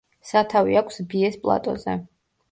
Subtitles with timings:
[0.27, 1.95] სათავე აქვს ბიეს პლატოზე.